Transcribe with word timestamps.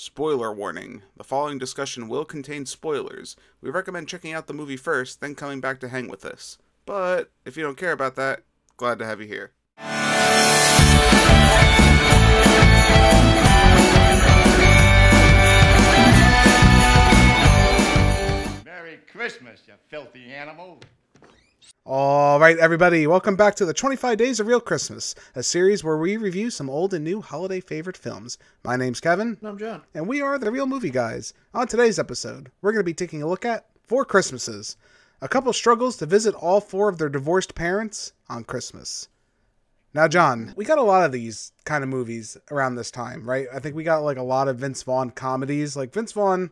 Spoiler 0.00 0.52
warning 0.52 1.02
the 1.16 1.24
following 1.24 1.58
discussion 1.58 2.06
will 2.06 2.24
contain 2.24 2.66
spoilers. 2.66 3.34
We 3.60 3.68
recommend 3.68 4.06
checking 4.06 4.32
out 4.32 4.46
the 4.46 4.54
movie 4.54 4.76
first, 4.76 5.20
then 5.20 5.34
coming 5.34 5.60
back 5.60 5.80
to 5.80 5.88
hang 5.88 6.06
with 6.06 6.24
us. 6.24 6.56
But 6.86 7.32
if 7.44 7.56
you 7.56 7.64
don't 7.64 7.76
care 7.76 7.90
about 7.90 8.14
that, 8.14 8.44
glad 8.76 9.00
to 9.00 9.04
have 9.04 9.20
you 9.20 9.26
here. 9.26 9.50
Merry 18.64 19.00
Christmas, 19.10 19.62
you 19.66 19.74
filthy 19.88 20.32
animal. 20.32 20.78
All 21.84 22.38
right, 22.38 22.58
everybody, 22.58 23.06
welcome 23.06 23.36
back 23.36 23.54
to 23.56 23.64
the 23.64 23.72
25 23.74 24.18
Days 24.18 24.40
of 24.40 24.46
Reel 24.46 24.60
Christmas, 24.60 25.14
a 25.34 25.42
series 25.42 25.82
where 25.82 25.96
we 25.96 26.16
review 26.16 26.50
some 26.50 26.68
old 26.68 26.92
and 26.92 27.04
new 27.04 27.20
holiday 27.20 27.60
favorite 27.60 27.96
films. 27.96 28.36
My 28.64 28.76
name's 28.76 29.00
Kevin, 29.00 29.36
And 29.40 29.48
I'm 29.48 29.58
John. 29.58 29.82
and 29.94 30.06
we 30.06 30.20
are 30.20 30.38
the 30.38 30.50
Reel 30.50 30.66
Movie 30.66 30.90
Guys. 30.90 31.32
On 31.54 31.66
today's 31.66 31.98
episode, 31.98 32.50
we're 32.62 32.72
going 32.72 32.80
to 32.84 32.88
be 32.88 32.94
taking 32.94 33.22
a 33.22 33.26
look 33.28 33.44
at 33.44 33.66
Four 33.86 34.04
Christmases. 34.04 34.76
A 35.20 35.28
couple 35.28 35.52
struggles 35.52 35.96
to 35.96 36.06
visit 36.06 36.34
all 36.34 36.60
four 36.60 36.88
of 36.88 36.98
their 36.98 37.08
divorced 37.08 37.54
parents 37.54 38.12
on 38.28 38.44
Christmas. 38.44 39.08
Now, 39.94 40.06
John, 40.08 40.52
we 40.56 40.64
got 40.66 40.78
a 40.78 40.82
lot 40.82 41.04
of 41.04 41.12
these 41.12 41.52
kind 41.64 41.82
of 41.82 41.88
movies 41.88 42.36
around 42.50 42.74
this 42.76 42.90
time, 42.90 43.28
right? 43.28 43.46
I 43.52 43.58
think 43.58 43.74
we 43.74 43.82
got 43.82 44.02
like 44.04 44.18
a 44.18 44.22
lot 44.22 44.46
of 44.48 44.58
Vince 44.58 44.82
Vaughn 44.82 45.10
comedies. 45.10 45.74
Like 45.76 45.92
Vince 45.94 46.12
Vaughn, 46.12 46.50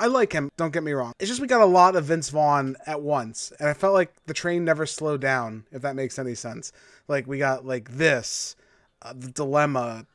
I 0.00 0.06
like 0.06 0.32
him, 0.32 0.50
don't 0.56 0.72
get 0.72 0.82
me 0.82 0.92
wrong. 0.92 1.12
It's 1.18 1.28
just 1.28 1.42
we 1.42 1.46
got 1.46 1.60
a 1.60 1.66
lot 1.66 1.94
of 1.94 2.06
Vince 2.06 2.30
Vaughn 2.30 2.74
at 2.86 3.02
once, 3.02 3.52
and 3.60 3.68
I 3.68 3.74
felt 3.74 3.92
like 3.92 4.10
the 4.24 4.32
train 4.32 4.64
never 4.64 4.86
slowed 4.86 5.20
down, 5.20 5.66
if 5.70 5.82
that 5.82 5.94
makes 5.94 6.18
any 6.18 6.34
sense. 6.34 6.72
Like 7.06 7.26
we 7.26 7.36
got 7.36 7.66
like 7.66 7.90
this, 7.90 8.56
uh, 9.02 9.12
the 9.14 9.30
dilemma, 9.30 10.06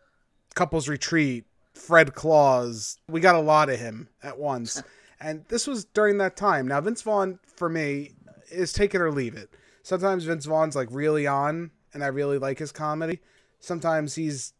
couples 0.56 0.90
retreat, 0.90 1.46
Fred 1.76 2.16
Claus. 2.16 2.98
We 3.08 3.22
got 3.22 3.36
a 3.36 3.40
lot 3.40 3.70
of 3.70 3.80
him 3.80 4.10
at 4.24 4.40
once. 4.40 4.82
And 5.20 5.46
this 5.50 5.68
was 5.68 5.86
during 5.86 6.18
that 6.18 6.36
time. 6.36 6.68
Now 6.68 6.82
Vince 6.82 7.04
Vaughn 7.04 7.38
for 7.56 7.70
me 7.70 8.14
is 8.52 8.74
take 8.74 8.96
it 8.96 9.02
or 9.02 9.12
leave 9.12 9.36
it. 9.36 9.52
Sometimes 9.84 10.24
Vince 10.24 10.46
Vaughn's 10.46 10.76
like 10.76 10.88
really 10.90 11.28
on 11.28 11.70
and 11.94 12.04
I 12.04 12.08
really 12.08 12.40
like 12.40 12.58
his 12.58 12.72
comedy. 12.72 13.20
Sometimes 13.60 14.16
he's 14.16 14.54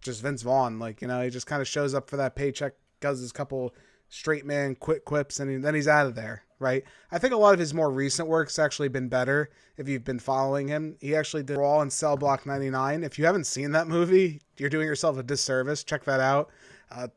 just 0.00 0.22
Vince 0.22 0.40
Vaughn, 0.40 0.78
like, 0.78 1.02
you 1.02 1.08
know, 1.08 1.22
he 1.22 1.28
just 1.28 1.46
kind 1.46 1.60
of 1.60 1.68
shows 1.68 1.94
up 1.94 2.08
for 2.08 2.16
that 2.16 2.34
paycheck, 2.34 2.72
does 3.00 3.20
his 3.20 3.32
couple 3.32 3.74
straight 4.10 4.44
man 4.44 4.74
quick 4.74 5.04
quips 5.04 5.40
and 5.40 5.64
then 5.64 5.74
he's 5.74 5.88
out 5.88 6.06
of 6.06 6.14
there, 6.14 6.42
right? 6.58 6.84
I 7.10 7.18
think 7.18 7.32
a 7.32 7.38
lot 7.38 7.54
of 7.54 7.60
his 7.60 7.72
more 7.72 7.90
recent 7.90 8.28
work's 8.28 8.58
actually 8.58 8.88
been 8.88 9.08
better 9.08 9.50
if 9.78 9.88
you've 9.88 10.04
been 10.04 10.18
following 10.18 10.68
him. 10.68 10.96
He 11.00 11.16
actually 11.16 11.44
did 11.44 11.54
Brawl 11.54 11.80
in 11.80 11.90
Cell 11.90 12.16
Block 12.16 12.44
99. 12.44 13.04
If 13.04 13.18
you 13.18 13.24
haven't 13.24 13.46
seen 13.46 13.72
that 13.72 13.86
movie, 13.86 14.42
you're 14.58 14.68
doing 14.68 14.86
yourself 14.86 15.16
a 15.16 15.22
disservice. 15.22 15.84
Check 15.84 16.04
that 16.04 16.20
out. 16.20 16.50
Uh, 16.90 17.08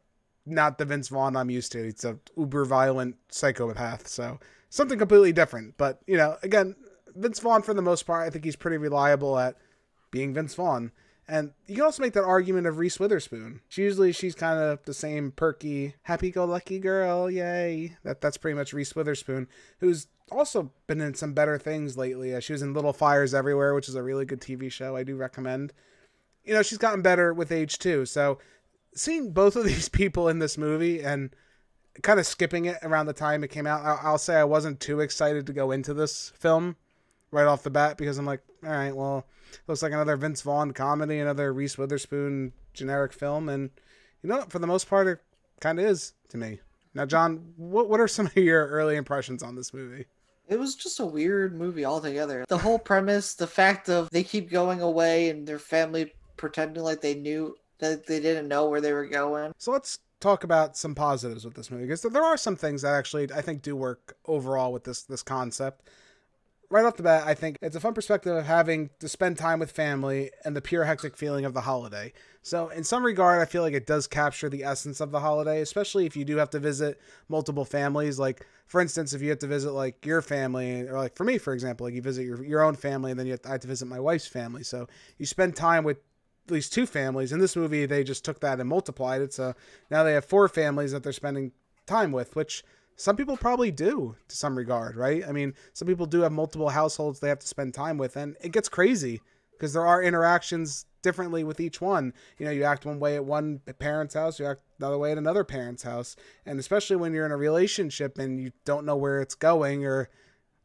not 0.45 0.77
the 0.77 0.85
Vince 0.85 1.09
Vaughn 1.09 1.35
I'm 1.35 1.49
used 1.49 1.71
to. 1.71 1.85
It's 1.85 2.05
a 2.05 2.19
uber 2.37 2.63
violent 2.65 3.15
psychopath. 3.29 4.07
So 4.07 4.39
something 4.69 4.99
completely 4.99 5.33
different. 5.33 5.77
But, 5.77 6.01
you 6.05 6.15
know, 6.15 6.37
again, 6.43 6.75
Vince 7.15 7.39
Vaughn 7.39 7.63
for 7.63 7.73
the 7.73 7.81
most 7.81 8.03
part, 8.05 8.27
I 8.27 8.29
think 8.29 8.45
he's 8.45 8.55
pretty 8.55 8.77
reliable 8.77 9.37
at 9.39 9.55
being 10.11 10.33
Vince 10.33 10.53
Vaughn. 10.53 10.91
And 11.27 11.51
you 11.67 11.75
can 11.75 11.85
also 11.85 12.03
make 12.03 12.13
that 12.13 12.23
argument 12.23 12.67
of 12.67 12.77
Reese 12.77 12.99
Witherspoon. 12.99 13.61
She 13.69 13.83
usually 13.83 14.11
she's 14.11 14.35
kind 14.35 14.59
of 14.59 14.83
the 14.83 14.93
same 14.93 15.31
perky, 15.31 15.95
happy-go-lucky 16.03 16.79
girl, 16.79 17.31
yay. 17.31 17.95
That 18.03 18.19
that's 18.19 18.37
pretty 18.37 18.57
much 18.57 18.73
Reese 18.73 18.95
Witherspoon, 18.95 19.47
who's 19.79 20.07
also 20.31 20.71
been 20.87 20.99
in 20.99 21.13
some 21.13 21.33
better 21.33 21.57
things 21.57 21.97
lately. 21.97 22.35
Uh, 22.35 22.39
she 22.39 22.51
was 22.51 22.61
in 22.61 22.73
Little 22.73 22.93
Fires 22.93 23.33
Everywhere, 23.33 23.73
which 23.73 23.87
is 23.87 23.95
a 23.95 24.03
really 24.03 24.25
good 24.25 24.41
TV 24.41 24.71
show. 24.71 24.95
I 24.95 25.03
do 25.03 25.15
recommend. 25.15 25.71
You 26.43 26.53
know, 26.53 26.61
she's 26.61 26.77
gotten 26.77 27.01
better 27.01 27.33
with 27.33 27.51
age 27.51 27.79
too. 27.79 28.05
So 28.05 28.39
seeing 28.93 29.31
both 29.31 29.55
of 29.55 29.65
these 29.65 29.87
people 29.87 30.27
in 30.27 30.39
this 30.39 30.57
movie 30.57 31.01
and 31.01 31.33
kind 32.01 32.19
of 32.19 32.25
skipping 32.25 32.65
it 32.65 32.79
around 32.81 33.05
the 33.05 33.13
time 33.13 33.43
it 33.43 33.49
came 33.49 33.67
out, 33.67 33.85
I'll, 33.85 33.99
I'll 34.03 34.17
say 34.17 34.35
I 34.35 34.43
wasn't 34.43 34.81
too 34.81 34.99
excited 34.99 35.47
to 35.47 35.53
go 35.53 35.71
into 35.71 35.93
this 35.93 36.33
film 36.37 36.75
right 37.31 37.45
off 37.45 37.63
the 37.63 37.69
bat 37.69 37.97
because 37.97 38.17
I'm 38.17 38.25
like, 38.25 38.41
all 38.63 38.71
right, 38.71 38.95
well, 38.95 39.25
looks 39.67 39.81
like 39.81 39.91
another 39.91 40.15
Vince 40.15 40.41
Vaughn 40.41 40.71
comedy, 40.71 41.19
another 41.19 41.53
Reese 41.53 41.77
Witherspoon 41.77 42.53
generic 42.73 43.13
film, 43.13 43.49
and 43.49 43.69
you 44.21 44.29
know, 44.29 44.45
for 44.49 44.59
the 44.59 44.67
most 44.67 44.89
part, 44.89 45.07
it 45.07 45.19
kind 45.59 45.79
of 45.79 45.85
is 45.85 46.13
to 46.29 46.37
me. 46.37 46.59
Now, 46.93 47.05
John, 47.05 47.53
what 47.57 47.89
what 47.89 47.99
are 47.99 48.07
some 48.07 48.27
of 48.27 48.35
your 48.37 48.67
early 48.67 48.95
impressions 48.95 49.43
on 49.43 49.55
this 49.55 49.73
movie? 49.73 50.05
It 50.47 50.59
was 50.59 50.75
just 50.75 50.99
a 50.99 51.05
weird 51.05 51.55
movie 51.55 51.85
altogether. 51.85 52.45
The 52.47 52.57
whole 52.57 52.79
premise, 52.79 53.33
the 53.33 53.47
fact 53.47 53.89
of 53.89 54.09
they 54.09 54.23
keep 54.23 54.49
going 54.49 54.81
away 54.81 55.29
and 55.29 55.47
their 55.47 55.59
family 55.59 56.13
pretending 56.35 56.83
like 56.83 57.01
they 57.01 57.15
knew 57.15 57.55
that 57.79 58.05
they 58.07 58.19
didn't 58.19 58.47
know 58.47 58.69
where 58.69 58.81
they 58.81 58.93
were 58.93 59.07
going. 59.07 59.53
So 59.57 59.71
let's 59.71 59.99
talk 60.19 60.43
about 60.43 60.77
some 60.77 60.95
positives 60.95 61.43
with 61.43 61.53
this 61.53 61.69
movie 61.69 61.83
because 61.83 62.01
there 62.01 62.23
are 62.23 62.37
some 62.37 62.55
things 62.55 62.81
that 62.81 62.93
actually 62.93 63.29
I 63.33 63.41
think 63.41 63.61
do 63.61 63.75
work 63.75 64.15
overall 64.25 64.71
with 64.71 64.83
this 64.83 65.03
this 65.03 65.23
concept. 65.23 65.89
Right 66.69 66.85
off 66.85 66.97
the 66.97 67.03
bat, 67.03 67.27
I 67.27 67.35
think 67.35 67.57
it's 67.61 67.75
a 67.75 67.79
fun 67.79 67.93
perspective 67.93 68.35
of 68.35 68.45
having 68.45 68.89
to 68.99 69.07
spend 69.07 69.37
time 69.37 69.59
with 69.59 69.71
family 69.71 70.31
and 70.43 70.55
the 70.55 70.61
pure 70.61 70.85
hectic 70.85 71.15
feeling 71.15 71.45
of 71.45 71.53
the 71.53 71.61
holiday. 71.61 72.13
So, 72.41 72.69
in 72.69 72.83
some 72.83 73.05
regard, 73.05 73.41
I 73.41 73.45
feel 73.45 73.61
like 73.61 73.75
it 73.75 73.85
does 73.85 74.07
capture 74.07 74.49
the 74.49 74.63
essence 74.63 74.99
of 74.99 75.11
the 75.11 75.19
holiday, 75.19 75.61
especially 75.61 76.05
if 76.05 76.17
you 76.17 76.25
do 76.25 76.37
have 76.37 76.49
to 76.49 76.59
visit 76.59 76.99
multiple 77.29 77.63
families. 77.63 78.17
Like, 78.17 78.47
for 78.65 78.81
instance, 78.81 79.13
if 79.13 79.21
you 79.21 79.29
have 79.29 79.39
to 79.39 79.47
visit 79.47 79.71
like 79.71 80.03
your 80.05 80.21
family, 80.21 80.81
or 80.81 80.97
like 80.97 81.15
for 81.15 81.25
me, 81.25 81.37
for 81.37 81.53
example, 81.53 81.85
like 81.85 81.93
you 81.93 82.01
visit 82.01 82.23
your 82.23 82.43
your 82.43 82.63
own 82.63 82.75
family, 82.75 83.11
and 83.11 83.19
then 83.19 83.27
you 83.27 83.33
have 83.33 83.41
to, 83.43 83.49
I 83.49 83.51
have 83.53 83.61
to 83.61 83.67
visit 83.67 83.87
my 83.87 83.99
wife's 83.99 84.27
family. 84.27 84.63
So 84.63 84.87
you 85.17 85.25
spend 85.25 85.55
time 85.55 85.83
with 85.83 85.97
at 86.47 86.51
least 86.51 86.73
two 86.73 86.85
families. 86.85 87.31
In 87.31 87.39
this 87.39 87.55
movie, 87.55 87.85
they 87.85 88.03
just 88.03 88.25
took 88.25 88.39
that 88.39 88.59
and 88.59 88.67
multiplied 88.67 89.21
it. 89.21 89.33
So 89.33 89.53
now 89.91 90.03
they 90.03 90.13
have 90.13 90.25
four 90.25 90.47
families 90.47 90.91
that 90.91 91.03
they're 91.03 91.13
spending 91.13 91.51
time 91.85 92.11
with, 92.11 92.35
which 92.35 92.63
some 92.95 93.15
people 93.15 93.37
probably 93.37 93.71
do 93.71 94.15
to 94.27 94.35
some 94.35 94.57
regard, 94.57 94.95
right? 94.95 95.23
I 95.27 95.31
mean, 95.31 95.53
some 95.73 95.87
people 95.87 96.05
do 96.05 96.21
have 96.21 96.31
multiple 96.31 96.69
households 96.69 97.19
they 97.19 97.29
have 97.29 97.39
to 97.39 97.47
spend 97.47 97.73
time 97.73 97.97
with, 97.97 98.15
and 98.15 98.35
it 98.41 98.51
gets 98.51 98.69
crazy 98.69 99.21
because 99.51 99.73
there 99.73 99.85
are 99.85 100.01
interactions 100.01 100.85
differently 101.01 101.43
with 101.43 101.59
each 101.59 101.81
one. 101.81 102.13
You 102.37 102.45
know, 102.45 102.51
you 102.51 102.63
act 102.63 102.85
one 102.85 102.99
way 102.99 103.15
at 103.15 103.25
one 103.25 103.61
parent's 103.79 104.13
house, 104.13 104.39
you 104.39 104.45
act 104.45 104.61
another 104.79 104.97
way 104.97 105.11
at 105.11 105.17
another 105.17 105.43
parent's 105.43 105.83
house, 105.83 106.15
and 106.45 106.59
especially 106.59 106.95
when 106.95 107.13
you're 107.13 107.25
in 107.25 107.31
a 107.31 107.37
relationship 107.37 108.17
and 108.17 108.39
you 108.39 108.51
don't 108.65 108.85
know 108.85 108.95
where 108.95 109.21
it's 109.21 109.35
going 109.35 109.85
or 109.85 110.09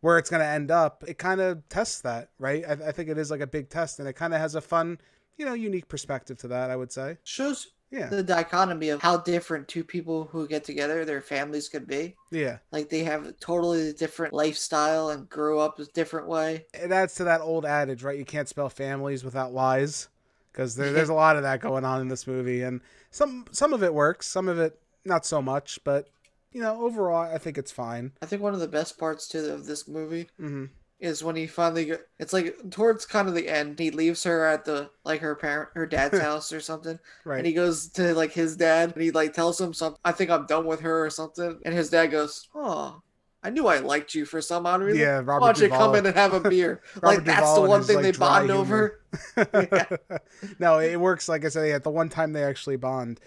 where 0.01 0.19
it's 0.19 0.31
going 0.31 0.41
to 0.41 0.47
end 0.47 0.71
up, 0.71 1.05
it 1.07 1.19
kind 1.19 1.41
of 1.41 1.69
tests 1.69 2.01
that, 2.03 2.31
right? 2.39 2.65
I, 2.67 2.89
I 2.89 2.93
think 2.93 3.09
it 3.09 3.19
is 3.19 3.31
like 3.31 3.41
a 3.41 3.47
big 3.47 3.69
test, 3.69 3.99
and 3.99 4.09
it 4.09 4.15
kind 4.15 4.33
of 4.33 4.41
has 4.41 4.55
a 4.55 4.61
fun, 4.61 4.99
you 5.37 5.45
know, 5.45 5.55
unique 5.55 5.89
perspective 5.89 6.39
to 6.39 6.49
that. 6.49 6.71
I 6.71 6.77
would 6.77 6.93
say, 6.93 7.19
Shows 7.25 7.69
yeah, 7.91 8.09
the 8.09 8.23
dichotomy 8.23 8.91
of 8.91 9.01
how 9.03 9.17
different 9.19 9.69
two 9.69 9.85
people 9.85 10.25
who 10.31 10.47
get 10.47 10.65
together, 10.65 11.05
their 11.05 11.23
families 11.23 11.69
could 11.69 11.87
be. 11.87 12.17
yeah. 12.31 12.59
Like 12.71 12.91
they 12.91 13.05
have 13.05 13.27
a 13.27 13.33
totally 13.33 13.93
different 13.93 14.35
lifestyle 14.35 15.11
and 15.11 15.29
grew 15.29 15.59
up 15.59 15.79
a 15.79 15.85
different 15.87 16.29
way. 16.29 16.67
it 16.75 16.93
adds 16.93 17.15
to 17.17 17.25
that 17.25 17.41
old 17.41 17.65
adage, 17.65 18.03
right? 18.03 18.19
You 18.19 18.25
can't 18.25 18.49
spell 18.49 18.69
families 18.69 19.25
without 19.25 19.53
lies, 19.53 20.09
because 20.53 20.75
there, 20.77 20.93
there's 20.93 21.09
a 21.09 21.15
lot 21.27 21.37
of 21.37 21.43
that 21.43 21.61
going 21.61 21.85
on 21.85 22.01
in 22.01 22.09
this 22.09 22.27
movie, 22.27 22.63
and 22.63 22.81
some 23.11 23.47
some 23.53 23.73
of 23.73 23.83
it 23.83 23.95
works, 23.95 24.27
some 24.27 24.49
of 24.49 24.59
it 24.59 24.79
not 25.05 25.25
so 25.25 25.41
much, 25.41 25.79
but 25.85 26.09
you 26.53 26.63
know, 26.63 26.83
overall, 26.83 27.31
I 27.31 27.39
think 27.39 27.59
it's 27.59 27.71
fine. 27.71 28.13
I 28.23 28.27
think 28.27 28.43
one 28.43 28.55
of 28.55 28.61
the 28.61 28.69
best 28.69 28.99
parts 28.99 29.29
too 29.29 29.47
of 29.53 29.67
this 29.67 29.87
movie 29.87 30.29
hmm 30.39 30.67
is 31.01 31.23
when 31.23 31.37
he 31.37 31.47
finally 31.47 31.93
it's 32.19 32.33
like 32.33 32.57
towards 32.71 33.07
kind 33.07 33.29
of 33.29 33.35
the 33.35 33.49
end 33.49 33.79
he 33.79 33.91
leaves 33.91 34.25
her 34.25 34.45
at 34.47 34.65
the 34.65 34.91
like 35.05 35.21
her 35.21 35.35
parent 35.37 35.69
her 35.75 35.87
dad's 35.87 36.19
house 36.29 36.53
or 36.53 36.61
something 36.61 36.99
Right. 37.25 37.39
and 37.39 37.47
he 37.47 37.53
goes 37.53 37.89
to 37.91 38.15
like 38.15 38.33
his 38.33 38.57
dad 38.57 38.93
and 38.95 39.03
he 39.03 39.11
like 39.13 39.33
tells 39.33 39.61
him 39.61 39.73
something 39.73 40.01
i 40.05 40.13
think 40.13 40.31
i'm 40.31 40.47
done 40.47 40.67
with 40.67 40.81
her 40.81 41.05
or 41.05 41.11
something 41.11 41.61
and 41.65 41.73
his 41.75 41.91
dad 41.91 42.09
goes 42.09 42.49
oh 42.55 43.01
i 43.45 43.51
knew 43.51 43.69
i 43.69 43.79
liked 43.79 44.15
you 44.15 44.25
for 44.25 44.41
some 44.41 44.67
odd 44.67 44.83
reason 44.83 45.01
Yeah, 45.01 45.19
why 45.19 45.25
Robert 45.35 45.47
don't 45.57 45.61
you 45.61 45.69
come 45.69 45.95
in 45.95 46.05
and 46.05 46.17
have 46.17 46.35
a 46.35 46.41
beer 46.51 46.83
like 47.01 47.25
that's 47.25 47.41
Duvall 47.41 47.63
the 47.63 47.69
one 47.69 47.83
thing 47.85 47.97
like, 47.97 48.03
they 48.03 48.13
bond 48.13 48.51
over 48.51 49.01
humor. 49.37 49.99
no, 50.59 50.79
it 50.81 51.01
works. 51.01 51.29
Like 51.29 51.45
I 51.45 51.49
said, 51.49 51.69
yeah, 51.69 51.79
the 51.79 51.91
one 51.91 52.09
time 52.09 52.33
they 52.33 52.43
actually 52.45 52.77
bond, 52.77 53.21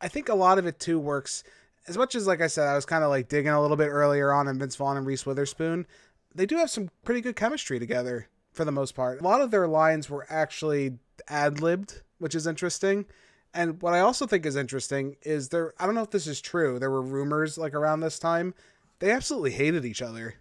I 0.00 0.08
think 0.08 0.28
a 0.28 0.34
lot 0.34 0.58
of 0.58 0.66
it 0.66 0.80
too 0.80 0.98
works. 0.98 1.44
As 1.88 1.96
much 1.96 2.14
as, 2.14 2.26
like 2.26 2.40
I 2.40 2.46
said, 2.46 2.66
I 2.68 2.74
was 2.74 2.84
kind 2.84 3.04
of 3.04 3.10
like 3.10 3.28
digging 3.28 3.52
a 3.52 3.60
little 3.60 3.76
bit 3.76 3.88
earlier 3.88 4.32
on 4.32 4.48
in 4.48 4.58
Vince 4.58 4.76
Vaughn 4.76 4.96
and 4.96 5.06
Reese 5.06 5.24
Witherspoon. 5.24 5.86
They 6.34 6.46
do 6.46 6.56
have 6.56 6.70
some 6.70 6.90
pretty 7.04 7.20
good 7.20 7.36
chemistry 7.36 7.78
together 7.78 8.28
for 8.52 8.64
the 8.64 8.72
most 8.72 8.94
part. 8.94 9.20
A 9.20 9.24
lot 9.24 9.40
of 9.40 9.50
their 9.50 9.66
lines 9.66 10.08
were 10.08 10.26
actually 10.28 10.98
ad 11.28 11.60
libbed, 11.60 12.02
which 12.18 12.34
is 12.34 12.46
interesting. 12.46 13.06
And 13.52 13.82
what 13.82 13.94
I 13.94 14.00
also 14.00 14.26
think 14.26 14.46
is 14.46 14.56
interesting 14.56 15.16
is 15.22 15.48
there. 15.48 15.74
I 15.78 15.86
don't 15.86 15.94
know 15.94 16.02
if 16.02 16.10
this 16.10 16.26
is 16.26 16.40
true. 16.40 16.78
There 16.78 16.90
were 16.90 17.02
rumors 17.02 17.58
like 17.58 17.74
around 17.74 18.00
this 18.00 18.18
time. 18.18 18.54
They 19.00 19.10
absolutely 19.10 19.52
hated 19.52 19.84
each 19.84 20.02
other. 20.02 20.34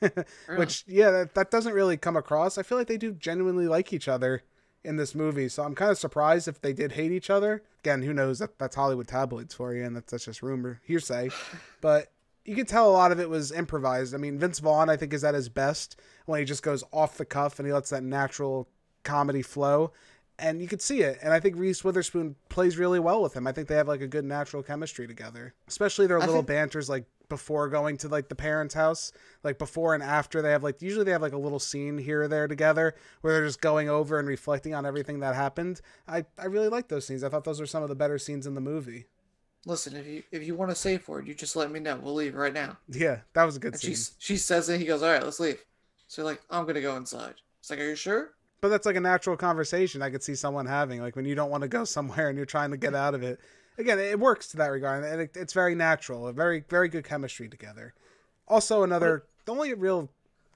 Which 0.56 0.84
yeah, 0.86 1.10
that, 1.10 1.34
that 1.34 1.50
doesn't 1.50 1.72
really 1.72 1.96
come 1.96 2.16
across. 2.16 2.58
I 2.58 2.62
feel 2.62 2.78
like 2.78 2.86
they 2.86 2.98
do 2.98 3.12
genuinely 3.12 3.66
like 3.66 3.92
each 3.92 4.08
other 4.08 4.42
in 4.84 4.96
this 4.96 5.14
movie. 5.14 5.48
So 5.48 5.64
I'm 5.64 5.74
kind 5.74 5.90
of 5.90 5.98
surprised 5.98 6.46
if 6.46 6.60
they 6.60 6.72
did 6.72 6.92
hate 6.92 7.10
each 7.10 7.30
other. 7.30 7.62
Again, 7.80 8.02
who 8.02 8.12
knows? 8.12 8.38
That 8.38 8.58
that's 8.58 8.76
Hollywood 8.76 9.08
tabloids 9.08 9.54
for 9.54 9.74
you, 9.74 9.84
and 9.84 9.96
that's, 9.96 10.10
that's 10.10 10.26
just 10.26 10.42
rumor, 10.42 10.80
hearsay. 10.84 11.30
But 11.80 12.12
you 12.46 12.54
can 12.54 12.66
tell 12.66 12.88
a 12.88 12.92
lot 12.92 13.12
of 13.12 13.20
it 13.20 13.28
was 13.28 13.52
improvised. 13.52 14.14
I 14.14 14.18
mean, 14.18 14.38
Vince 14.38 14.58
Vaughn, 14.60 14.88
I 14.88 14.96
think, 14.96 15.12
is 15.12 15.24
at 15.24 15.34
his 15.34 15.48
best 15.48 15.98
when 16.26 16.38
he 16.38 16.44
just 16.44 16.62
goes 16.62 16.84
off 16.92 17.18
the 17.18 17.24
cuff 17.24 17.58
and 17.58 17.66
he 17.66 17.72
lets 17.74 17.90
that 17.90 18.02
natural 18.02 18.68
comedy 19.04 19.42
flow. 19.42 19.92
and 20.38 20.60
you 20.60 20.68
could 20.68 20.82
see 20.82 21.00
it. 21.00 21.18
And 21.22 21.32
I 21.32 21.40
think 21.40 21.56
Reese 21.56 21.82
Witherspoon 21.82 22.36
plays 22.50 22.76
really 22.76 23.00
well 23.00 23.22
with 23.22 23.34
him. 23.34 23.46
I 23.46 23.52
think 23.52 23.68
they 23.68 23.74
have 23.76 23.88
like 23.88 24.02
a 24.02 24.06
good 24.06 24.24
natural 24.24 24.62
chemistry 24.62 25.06
together, 25.06 25.54
especially 25.66 26.06
their 26.06 26.18
I 26.18 26.26
little 26.26 26.36
think- 26.42 26.48
banters 26.48 26.88
like 26.90 27.06
before 27.30 27.68
going 27.70 27.96
to 27.96 28.08
like 28.08 28.28
the 28.28 28.34
parents' 28.34 28.74
house, 28.74 29.12
like 29.42 29.58
before 29.58 29.94
and 29.94 30.02
after. 30.02 30.42
They 30.42 30.50
have 30.50 30.62
like 30.62 30.82
usually 30.82 31.04
they 31.06 31.10
have 31.12 31.22
like 31.22 31.32
a 31.32 31.38
little 31.38 31.58
scene 31.58 31.96
here 31.98 32.22
or 32.22 32.28
there 32.28 32.46
together 32.48 32.94
where 33.22 33.32
they're 33.32 33.46
just 33.46 33.60
going 33.62 33.88
over 33.88 34.18
and 34.18 34.28
reflecting 34.28 34.74
on 34.74 34.84
everything 34.84 35.20
that 35.20 35.34
happened. 35.34 35.80
I 36.06 36.26
I 36.38 36.44
really 36.46 36.68
like 36.68 36.88
those 36.88 37.06
scenes. 37.06 37.24
I 37.24 37.30
thought 37.30 37.44
those 37.44 37.58
were 37.60 37.66
some 37.66 37.82
of 37.82 37.88
the 37.88 37.94
better 37.96 38.18
scenes 38.18 38.46
in 38.46 38.54
the 38.54 38.60
movie. 38.60 39.06
Listen, 39.64 39.96
if 39.96 40.06
you 40.06 40.22
if 40.30 40.42
you 40.44 40.54
want 40.54 40.70
to 40.70 40.76
safe 40.76 41.08
word, 41.08 41.26
you 41.26 41.34
just 41.34 41.56
let 41.56 41.70
me 41.70 41.80
know. 41.80 41.96
We'll 41.96 42.14
leave 42.14 42.34
right 42.34 42.52
now. 42.52 42.76
Yeah, 42.88 43.20
that 43.32 43.44
was 43.44 43.56
a 43.56 43.60
good 43.60 43.74
And 43.74 43.80
scene. 43.80 43.94
she 43.94 44.12
she 44.18 44.36
says 44.36 44.68
it. 44.68 44.78
He 44.80 44.86
goes, 44.86 45.02
"All 45.02 45.10
right, 45.10 45.22
let's 45.22 45.40
leave." 45.40 45.58
So 46.08 46.22
you're 46.22 46.30
like, 46.30 46.40
"I'm 46.50 46.66
gonna 46.66 46.80
go 46.80 46.96
inside." 46.96 47.34
It's 47.60 47.70
like, 47.70 47.80
"Are 47.80 47.84
you 47.88 47.96
sure?" 47.96 48.30
But 48.60 48.68
that's 48.68 48.86
like 48.86 48.96
a 48.96 49.00
natural 49.00 49.36
conversation 49.36 50.02
I 50.02 50.10
could 50.10 50.22
see 50.22 50.34
someone 50.34 50.66
having, 50.66 51.00
like 51.00 51.16
when 51.16 51.24
you 51.24 51.34
don't 51.34 51.50
want 51.50 51.62
to 51.62 51.68
go 51.68 51.84
somewhere 51.96 52.28
and 52.28 52.36
you're 52.36 52.46
trying 52.46 52.70
to 52.70 52.76
get 52.76 52.94
out 52.94 53.14
of 53.14 53.22
it. 53.22 53.40
Again, 53.78 53.98
it 53.98 54.18
works 54.18 54.46
to 54.48 54.56
that 54.58 54.68
regard, 54.68 55.04
and 55.04 55.20
it, 55.20 55.36
it's 55.36 55.52
very 55.52 55.74
natural, 55.74 56.28
a 56.28 56.32
very 56.32 56.64
very 56.68 56.88
good 56.88 57.04
chemistry 57.04 57.48
together. 57.48 57.94
Also, 58.48 58.82
another 58.84 59.24
the 59.46 59.52
only 59.52 59.74
real 59.74 60.10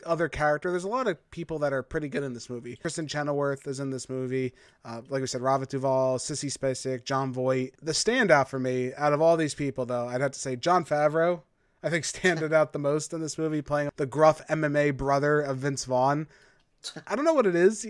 other 0.04 0.28
character. 0.28 0.70
There's 0.70 0.84
a 0.84 0.88
lot 0.88 1.06
of 1.06 1.30
people 1.30 1.58
that 1.60 1.72
are 1.72 1.82
pretty 1.82 2.08
good 2.08 2.22
in 2.22 2.32
this 2.32 2.50
movie. 2.50 2.78
Kristin 2.82 3.08
Chenoweth 3.08 3.66
is 3.66 3.80
in 3.80 3.90
this 3.90 4.08
movie. 4.08 4.52
Uh, 4.84 5.02
like 5.08 5.20
we 5.20 5.26
said, 5.26 5.40
Robert 5.40 5.70
Duvall, 5.70 6.18
Sissy 6.18 6.52
Spacek, 6.52 7.04
Jon 7.04 7.32
Voight. 7.32 7.74
The 7.82 7.92
standout 7.92 8.48
for 8.48 8.58
me 8.58 8.92
out 8.96 9.12
of 9.12 9.20
all 9.20 9.36
these 9.36 9.54
people, 9.54 9.86
though, 9.86 10.06
I'd 10.08 10.20
have 10.20 10.32
to 10.32 10.38
say 10.38 10.56
Jon 10.56 10.84
Favreau. 10.84 11.42
I 11.82 11.90
think 11.90 12.04
standed 12.06 12.52
out 12.52 12.72
the 12.72 12.78
most 12.78 13.12
in 13.12 13.20
this 13.20 13.38
movie, 13.38 13.62
playing 13.62 13.90
the 13.96 14.06
gruff 14.06 14.46
MMA 14.48 14.96
brother 14.96 15.40
of 15.40 15.58
Vince 15.58 15.84
Vaughn. 15.84 16.28
I 17.06 17.14
don't 17.14 17.24
know 17.24 17.34
what 17.34 17.46
it 17.46 17.54
is. 17.54 17.86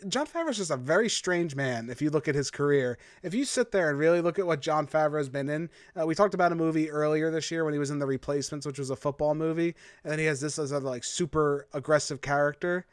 He- 0.00 0.08
Jon 0.08 0.26
Favreau's 0.26 0.56
just 0.56 0.70
a 0.70 0.76
very 0.76 1.08
strange 1.08 1.56
man 1.56 1.88
if 1.90 2.00
you 2.00 2.10
look 2.10 2.28
at 2.28 2.34
his 2.34 2.50
career. 2.50 2.98
If 3.22 3.34
you 3.34 3.44
sit 3.44 3.72
there 3.72 3.90
and 3.90 3.98
really 3.98 4.20
look 4.20 4.38
at 4.38 4.46
what 4.46 4.60
Jon 4.60 4.86
Favreau's 4.86 5.28
been 5.28 5.48
in, 5.48 5.70
uh, 5.98 6.06
we 6.06 6.14
talked 6.14 6.34
about 6.34 6.52
a 6.52 6.56
movie 6.56 6.90
earlier 6.90 7.30
this 7.30 7.50
year 7.50 7.64
when 7.64 7.72
he 7.72 7.78
was 7.78 7.90
in 7.90 7.98
The 7.98 8.06
Replacements, 8.06 8.66
which 8.66 8.78
was 8.78 8.90
a 8.90 8.96
football 8.96 9.34
movie, 9.34 9.74
and 10.04 10.12
then 10.12 10.18
he 10.18 10.26
has 10.26 10.40
this 10.40 10.58
as 10.58 10.72
a 10.72 10.78
like 10.78 11.04
super 11.04 11.66
aggressive 11.72 12.20
character, 12.20 12.86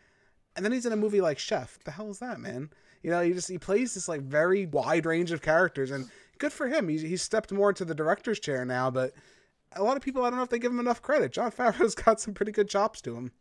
and 0.56 0.64
then 0.66 0.72
he's 0.72 0.86
in 0.86 0.94
a 0.94 0.98
movie 0.98 1.22
like 1.22 1.38
Chef. 1.40 1.78
The 1.84 1.92
hell 1.92 2.10
is 2.10 2.20
that, 2.20 2.40
man? 2.40 2.70
You 3.04 3.12
know, 3.12 3.22
he 3.22 3.34
just 3.34 3.50
he 3.50 3.58
plays 3.60 3.94
this 3.94 4.08
like 4.08 4.22
very 4.22 4.66
wide 4.66 5.06
range 5.06 5.32
of 5.32 5.42
characters, 5.42 5.92
and 5.92 6.10
good 6.40 6.54
for 6.54 6.68
him. 6.68 6.88
He's 6.88 7.02
he's 7.02 7.22
stepped 7.22 7.52
more 7.52 7.70
into 7.70 7.86
the 7.86 7.94
director's 7.94 8.40
chair 8.40 8.66
now, 8.66 8.90
but 8.90 9.14
a 9.74 9.84
lot 9.84 9.98
of 9.98 10.02
people 10.02 10.24
I 10.24 10.30
don't 10.30 10.38
know 10.38 10.44
if 10.44 10.50
they 10.50 10.60
give 10.60 10.72
him 10.72 10.80
enough 10.80 11.02
credit. 11.02 11.32
Jon 11.34 11.52
Favreau's 11.52 11.94
got 12.04 12.20
some 12.20 12.34
pretty 12.34 12.52
good 12.52 12.70
chops 12.70 13.02
to 13.02 13.16
him. 13.16 13.32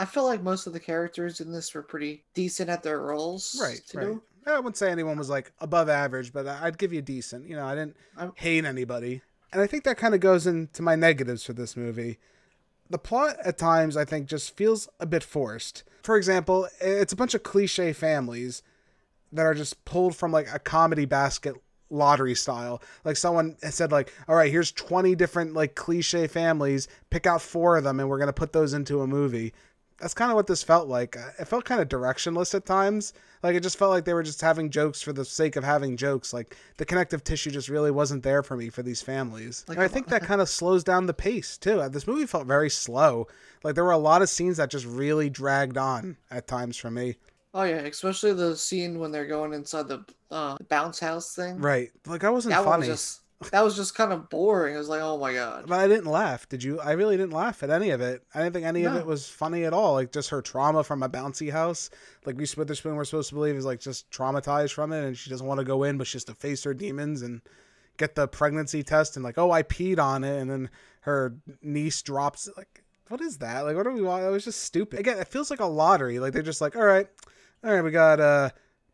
I 0.00 0.06
feel 0.06 0.24
like 0.24 0.42
most 0.42 0.66
of 0.66 0.72
the 0.72 0.80
characters 0.80 1.40
in 1.40 1.52
this 1.52 1.74
were 1.74 1.82
pretty 1.82 2.24
decent 2.32 2.70
at 2.70 2.82
their 2.82 3.00
roles. 3.00 3.58
Right, 3.60 3.80
right. 3.94 4.16
I 4.46 4.56
wouldn't 4.56 4.78
say 4.78 4.90
anyone 4.90 5.18
was 5.18 5.28
like 5.28 5.52
above 5.60 5.90
average, 5.90 6.32
but 6.32 6.46
I'd 6.46 6.78
give 6.78 6.92
you 6.92 7.02
decent. 7.02 7.46
You 7.46 7.56
know, 7.56 7.66
I 7.66 7.74
didn't 7.74 7.96
I'm- 8.16 8.32
hate 8.36 8.64
anybody. 8.64 9.20
And 9.52 9.60
I 9.60 9.66
think 9.66 9.84
that 9.84 9.98
kind 9.98 10.14
of 10.14 10.20
goes 10.20 10.46
into 10.46 10.80
my 10.80 10.96
negatives 10.96 11.44
for 11.44 11.52
this 11.52 11.76
movie. 11.76 12.18
The 12.88 12.98
plot 12.98 13.36
at 13.44 13.58
times, 13.58 13.96
I 13.96 14.04
think, 14.06 14.26
just 14.26 14.56
feels 14.56 14.88
a 14.98 15.06
bit 15.06 15.22
forced. 15.22 15.84
For 16.02 16.16
example, 16.16 16.66
it's 16.80 17.12
a 17.12 17.16
bunch 17.16 17.34
of 17.34 17.42
cliche 17.42 17.92
families 17.92 18.62
that 19.32 19.42
are 19.44 19.54
just 19.54 19.84
pulled 19.84 20.16
from 20.16 20.32
like 20.32 20.48
a 20.52 20.58
comedy 20.58 21.04
basket 21.04 21.56
lottery 21.90 22.34
style. 22.34 22.80
Like 23.04 23.16
someone 23.16 23.56
said 23.68 23.92
like, 23.92 24.12
"All 24.28 24.34
right, 24.36 24.50
here's 24.50 24.72
20 24.72 25.14
different 25.14 25.52
like 25.54 25.74
cliche 25.74 26.26
families, 26.26 26.88
pick 27.10 27.26
out 27.26 27.42
4 27.42 27.76
of 27.76 27.84
them 27.84 28.00
and 28.00 28.08
we're 28.08 28.18
going 28.18 28.28
to 28.28 28.32
put 28.32 28.52
those 28.52 28.72
into 28.72 29.02
a 29.02 29.06
movie." 29.06 29.52
That's 30.00 30.14
kind 30.14 30.30
of 30.30 30.34
what 30.36 30.46
this 30.46 30.62
felt 30.62 30.88
like. 30.88 31.16
Uh, 31.16 31.30
It 31.38 31.46
felt 31.46 31.64
kind 31.64 31.80
of 31.80 31.88
directionless 31.88 32.54
at 32.54 32.64
times. 32.66 33.12
Like 33.42 33.54
it 33.54 33.62
just 33.62 33.78
felt 33.78 33.90
like 33.90 34.04
they 34.04 34.14
were 34.14 34.22
just 34.22 34.40
having 34.40 34.70
jokes 34.70 35.00
for 35.02 35.12
the 35.12 35.24
sake 35.24 35.56
of 35.56 35.64
having 35.64 35.96
jokes. 35.96 36.32
Like 36.32 36.56
the 36.76 36.84
connective 36.84 37.22
tissue 37.24 37.50
just 37.50 37.68
really 37.68 37.90
wasn't 37.90 38.22
there 38.22 38.42
for 38.42 38.56
me 38.56 38.68
for 38.68 38.82
these 38.82 39.00
families. 39.02 39.64
Like, 39.68 39.78
and 39.78 39.84
I 39.84 39.88
think 39.88 40.08
that 40.08 40.22
kind 40.30 40.40
of 40.40 40.48
slows 40.48 40.84
down 40.84 41.06
the 41.06 41.14
pace 41.14 41.56
too. 41.58 41.80
Uh, 41.80 41.88
This 41.88 42.06
movie 42.06 42.26
felt 42.26 42.46
very 42.46 42.70
slow. 42.70 43.28
Like 43.62 43.74
there 43.74 43.84
were 43.84 43.90
a 43.92 43.98
lot 43.98 44.22
of 44.22 44.28
scenes 44.28 44.56
that 44.58 44.70
just 44.70 44.86
really 44.86 45.30
dragged 45.30 45.76
on 45.78 46.16
at 46.30 46.46
times 46.46 46.76
for 46.76 46.90
me. 46.90 47.16
Oh 47.52 47.64
yeah, 47.64 47.76
especially 47.78 48.32
the 48.32 48.56
scene 48.56 48.98
when 48.98 49.10
they're 49.10 49.26
going 49.26 49.52
inside 49.54 49.88
the 49.88 50.04
uh, 50.30 50.56
bounce 50.68 51.00
house 51.00 51.34
thing. 51.34 51.58
Right. 51.58 51.90
Like 52.06 52.24
I 52.24 52.30
wasn't 52.30 52.54
That 52.54 52.64
one 52.64 52.80
funny. 52.80 52.88
was 52.90 52.98
just 53.00 53.20
that 53.52 53.64
was 53.64 53.74
just 53.74 53.94
kind 53.94 54.12
of 54.12 54.28
boring. 54.28 54.74
I 54.74 54.78
was 54.78 54.88
like, 54.88 55.00
oh 55.00 55.16
my 55.16 55.32
god. 55.32 55.64
But 55.66 55.80
I 55.80 55.88
didn't 55.88 56.10
laugh. 56.10 56.48
Did 56.48 56.62
you? 56.62 56.78
I 56.78 56.92
really 56.92 57.16
didn't 57.16 57.32
laugh 57.32 57.62
at 57.62 57.70
any 57.70 57.90
of 57.90 58.00
it. 58.00 58.22
I 58.34 58.40
didn't 58.42 58.52
think 58.52 58.66
any 58.66 58.84
of 58.84 58.94
it 58.96 59.06
was 59.06 59.28
funny 59.28 59.64
at 59.64 59.72
all. 59.72 59.94
Like 59.94 60.12
just 60.12 60.28
her 60.28 60.42
trauma 60.42 60.84
from 60.84 61.02
a 61.02 61.08
bouncy 61.08 61.50
house. 61.50 61.88
Like 62.26 62.38
Reese 62.38 62.56
Witherspoon, 62.56 62.96
we're 62.96 63.04
supposed 63.04 63.30
to 63.30 63.34
believe 63.34 63.56
is 63.56 63.64
like 63.64 63.80
just 63.80 64.10
traumatized 64.10 64.72
from 64.74 64.92
it, 64.92 65.04
and 65.04 65.16
she 65.16 65.30
doesn't 65.30 65.46
want 65.46 65.58
to 65.58 65.64
go 65.64 65.84
in, 65.84 65.96
but 65.96 66.06
she 66.06 66.16
has 66.16 66.24
to 66.24 66.34
face 66.34 66.62
her 66.64 66.74
demons 66.74 67.22
and 67.22 67.40
get 67.96 68.14
the 68.14 68.28
pregnancy 68.28 68.82
test. 68.82 69.16
And 69.16 69.24
like, 69.24 69.38
oh, 69.38 69.50
I 69.50 69.62
peed 69.62 69.98
on 69.98 70.22
it, 70.22 70.38
and 70.38 70.50
then 70.50 70.70
her 71.02 71.34
niece 71.62 72.02
drops. 72.02 72.46
it. 72.46 72.56
Like, 72.58 72.84
what 73.08 73.22
is 73.22 73.38
that? 73.38 73.62
Like, 73.62 73.74
what 73.74 73.86
are 73.86 73.92
we? 73.92 74.02
want? 74.02 74.22
It 74.22 74.28
was 74.28 74.44
just 74.44 74.62
stupid. 74.62 75.00
Again, 75.00 75.18
it 75.18 75.28
feels 75.28 75.50
like 75.50 75.60
a 75.60 75.66
lottery. 75.66 76.18
Like 76.18 76.34
they're 76.34 76.42
just 76.42 76.60
like, 76.60 76.76
all 76.76 76.84
right, 76.84 77.08
all 77.64 77.72
right, 77.72 77.82
we 77.82 77.90
got 77.90 78.20
uh 78.20 78.50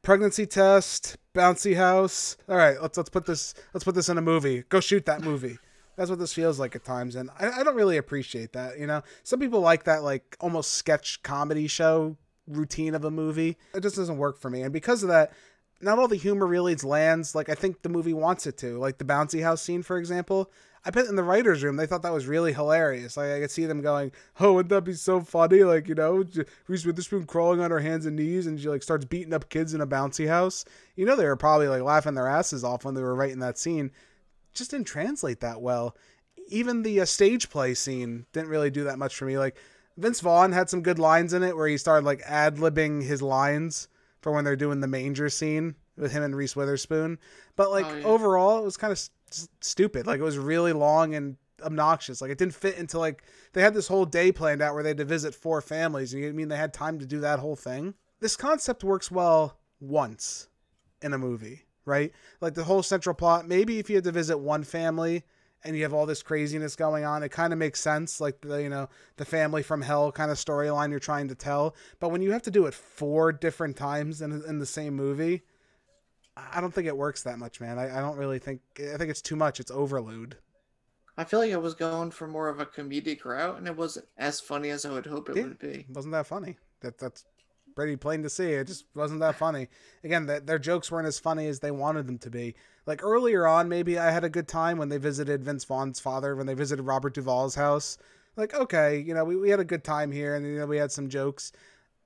pregnancy 0.06 0.46
test, 0.46 1.16
bouncy 1.34 1.76
house. 1.76 2.36
All 2.48 2.56
right, 2.56 2.80
let's 2.80 2.96
let's 2.96 3.10
put 3.10 3.26
this 3.26 3.54
let's 3.74 3.82
put 3.82 3.96
this 3.96 4.08
in 4.08 4.16
a 4.16 4.22
movie. 4.22 4.62
Go 4.68 4.78
shoot 4.78 5.04
that 5.06 5.20
movie. 5.20 5.58
That's 5.96 6.08
what 6.08 6.20
this 6.20 6.32
feels 6.32 6.60
like 6.60 6.76
at 6.76 6.84
times, 6.84 7.16
and 7.16 7.28
I, 7.40 7.50
I 7.50 7.62
don't 7.64 7.74
really 7.74 7.96
appreciate 7.96 8.52
that. 8.52 8.78
You 8.78 8.86
know, 8.86 9.02
some 9.24 9.40
people 9.40 9.60
like 9.60 9.82
that 9.84 10.04
like 10.04 10.36
almost 10.40 10.74
sketch 10.74 11.22
comedy 11.24 11.66
show 11.66 12.16
routine 12.46 12.94
of 12.94 13.04
a 13.04 13.10
movie. 13.10 13.56
It 13.74 13.80
just 13.80 13.96
doesn't 13.96 14.16
work 14.16 14.38
for 14.38 14.48
me, 14.48 14.62
and 14.62 14.72
because 14.72 15.02
of 15.02 15.08
that, 15.08 15.32
not 15.80 15.98
all 15.98 16.06
the 16.06 16.14
humor 16.14 16.46
really 16.46 16.76
lands 16.76 17.34
like 17.34 17.48
I 17.48 17.56
think 17.56 17.82
the 17.82 17.88
movie 17.88 18.14
wants 18.14 18.46
it 18.46 18.56
to. 18.58 18.78
Like 18.78 18.98
the 18.98 19.04
bouncy 19.04 19.42
house 19.42 19.60
scene, 19.60 19.82
for 19.82 19.98
example. 19.98 20.52
I 20.86 20.90
bet 20.90 21.06
in 21.06 21.16
the 21.16 21.24
writers' 21.24 21.64
room 21.64 21.74
they 21.76 21.86
thought 21.86 22.02
that 22.02 22.12
was 22.12 22.28
really 22.28 22.52
hilarious. 22.52 23.16
Like 23.16 23.32
I 23.32 23.40
could 23.40 23.50
see 23.50 23.66
them 23.66 23.82
going, 23.82 24.12
"Oh, 24.38 24.52
wouldn't 24.52 24.70
that 24.70 24.84
be 24.84 24.92
so 24.92 25.20
funny?" 25.20 25.64
Like 25.64 25.88
you 25.88 25.96
know, 25.96 26.24
Reese 26.68 26.86
Witherspoon 26.86 27.26
crawling 27.26 27.60
on 27.60 27.72
her 27.72 27.80
hands 27.80 28.06
and 28.06 28.14
knees, 28.14 28.46
and 28.46 28.58
she 28.60 28.68
like 28.68 28.84
starts 28.84 29.04
beating 29.04 29.34
up 29.34 29.48
kids 29.48 29.74
in 29.74 29.80
a 29.80 29.86
bouncy 29.86 30.28
house. 30.28 30.64
You 30.94 31.04
know, 31.04 31.16
they 31.16 31.24
were 31.26 31.34
probably 31.36 31.66
like 31.66 31.82
laughing 31.82 32.14
their 32.14 32.28
asses 32.28 32.62
off 32.62 32.84
when 32.84 32.94
they 32.94 33.02
were 33.02 33.16
writing 33.16 33.40
that 33.40 33.58
scene. 33.58 33.90
Just 34.54 34.70
didn't 34.70 34.86
translate 34.86 35.40
that 35.40 35.60
well. 35.60 35.96
Even 36.48 36.82
the 36.84 37.00
uh, 37.00 37.04
stage 37.04 37.50
play 37.50 37.74
scene 37.74 38.24
didn't 38.32 38.48
really 38.50 38.70
do 38.70 38.84
that 38.84 38.98
much 38.98 39.16
for 39.16 39.24
me. 39.24 39.36
Like 39.38 39.56
Vince 39.96 40.20
Vaughn 40.20 40.52
had 40.52 40.70
some 40.70 40.82
good 40.82 41.00
lines 41.00 41.32
in 41.32 41.42
it 41.42 41.56
where 41.56 41.66
he 41.66 41.76
started 41.78 42.06
like 42.06 42.22
ad 42.24 42.58
libbing 42.58 43.02
his 43.02 43.20
lines 43.20 43.88
for 44.20 44.30
when 44.30 44.44
they're 44.44 44.54
doing 44.54 44.80
the 44.80 44.86
manger 44.86 45.28
scene 45.28 45.74
with 45.96 46.12
him 46.12 46.22
and 46.22 46.36
Reese 46.36 46.54
Witherspoon. 46.54 47.18
But 47.56 47.70
like 47.72 47.86
Oh, 47.86 47.96
yeah. 47.96 48.04
overall, 48.04 48.58
it 48.58 48.64
was 48.64 48.76
kind 48.76 48.92
of 48.92 48.98
stupid. 49.60 50.06
Like 50.06 50.20
it 50.20 50.24
was 50.24 50.38
really 50.38 50.72
long 50.72 51.14
and 51.14 51.36
obnoxious. 51.62 52.20
Like 52.20 52.30
it 52.30 52.38
didn't 52.38 52.54
fit 52.54 52.78
into 52.78 52.98
like 52.98 53.22
they 53.52 53.62
had 53.62 53.74
this 53.74 53.88
whole 53.88 54.04
day 54.04 54.32
planned 54.32 54.62
out 54.62 54.74
where 54.74 54.82
they 54.82 54.90
had 54.90 54.98
to 54.98 55.04
visit 55.04 55.34
four 55.34 55.60
families. 55.60 56.12
And 56.12 56.22
you 56.22 56.32
mean 56.32 56.48
they 56.48 56.56
had 56.56 56.72
time 56.72 56.98
to 56.98 57.06
do 57.06 57.20
that 57.20 57.38
whole 57.38 57.56
thing? 57.56 57.94
This 58.20 58.36
concept 58.36 58.84
works 58.84 59.10
well 59.10 59.58
once 59.80 60.48
in 61.02 61.12
a 61.12 61.18
movie, 61.18 61.62
right? 61.84 62.12
Like 62.40 62.54
the 62.54 62.64
whole 62.64 62.82
central 62.82 63.14
plot. 63.14 63.46
Maybe 63.46 63.78
if 63.78 63.90
you 63.90 63.96
had 63.96 64.04
to 64.04 64.12
visit 64.12 64.38
one 64.38 64.64
family 64.64 65.24
and 65.64 65.76
you 65.76 65.82
have 65.82 65.92
all 65.92 66.06
this 66.06 66.22
craziness 66.22 66.76
going 66.76 67.04
on, 67.04 67.22
it 67.22 67.30
kind 67.30 67.52
of 67.52 67.58
makes 67.58 67.80
sense. 67.80 68.20
Like 68.20 68.40
the 68.40 68.62
you 68.62 68.68
know 68.68 68.88
the 69.16 69.24
family 69.24 69.62
from 69.62 69.82
hell 69.82 70.12
kind 70.12 70.30
of 70.30 70.36
storyline 70.36 70.90
you're 70.90 70.98
trying 70.98 71.28
to 71.28 71.34
tell. 71.34 71.74
But 72.00 72.10
when 72.10 72.22
you 72.22 72.32
have 72.32 72.42
to 72.42 72.50
do 72.50 72.66
it 72.66 72.74
four 72.74 73.32
different 73.32 73.76
times 73.76 74.22
in 74.22 74.32
in 74.44 74.58
the 74.58 74.66
same 74.66 74.94
movie, 74.94 75.42
I 76.36 76.60
don't 76.60 76.72
think 76.72 76.86
it 76.86 76.96
works 76.96 77.22
that 77.22 77.38
much, 77.38 77.60
man. 77.60 77.78
I, 77.78 77.98
I 77.98 78.00
don't 78.00 78.16
really 78.16 78.38
think. 78.38 78.60
I 78.78 78.96
think 78.96 79.10
it's 79.10 79.22
too 79.22 79.36
much. 79.36 79.58
It's 79.60 79.70
overload. 79.70 80.36
I 81.16 81.24
feel 81.24 81.40
like 81.40 81.52
I 81.52 81.56
was 81.56 81.74
going 81.74 82.10
for 82.10 82.26
more 82.26 82.48
of 82.48 82.60
a 82.60 82.66
comedic 82.66 83.24
route, 83.24 83.56
and 83.56 83.66
it 83.66 83.76
wasn't 83.76 84.06
as 84.18 84.38
funny 84.40 84.68
as 84.68 84.84
I 84.84 84.92
would 84.92 85.06
hope 85.06 85.30
it 85.30 85.36
Yeah. 85.36 85.44
would 85.44 85.58
be. 85.58 85.86
Wasn't 85.88 86.12
that 86.12 86.26
funny. 86.26 86.58
That 86.80 86.98
that's 86.98 87.24
pretty 87.74 87.96
plain 87.96 88.22
to 88.22 88.30
see. 88.30 88.52
It 88.52 88.66
just 88.66 88.84
wasn't 88.94 89.20
that 89.20 89.36
funny. 89.36 89.68
Again, 90.04 90.26
that 90.26 90.46
their 90.46 90.58
jokes 90.58 90.90
weren't 90.90 91.08
as 91.08 91.18
funny 91.18 91.46
as 91.46 91.60
they 91.60 91.70
wanted 91.70 92.06
them 92.06 92.18
to 92.18 92.30
be. 92.30 92.54
Like 92.84 93.02
earlier 93.02 93.46
on, 93.46 93.68
maybe 93.68 93.98
I 93.98 94.10
had 94.10 94.24
a 94.24 94.30
good 94.30 94.48
time 94.48 94.76
when 94.78 94.88
they 94.90 94.98
visited 94.98 95.42
Vince 95.44 95.64
Vaughn's 95.64 96.00
father, 96.00 96.36
when 96.36 96.46
they 96.46 96.54
visited 96.54 96.82
Robert 96.82 97.14
Duvall's 97.14 97.54
house. 97.54 97.96
Like, 98.36 98.54
okay, 98.54 98.98
you 98.98 99.14
know, 99.14 99.24
we, 99.24 99.36
we 99.36 99.48
had 99.48 99.60
a 99.60 99.64
good 99.64 99.84
time 99.84 100.12
here, 100.12 100.34
and 100.34 100.46
you 100.46 100.58
know, 100.58 100.66
we 100.66 100.76
had 100.76 100.92
some 100.92 101.08
jokes. 101.08 101.52